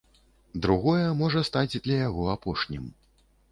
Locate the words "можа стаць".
1.19-1.79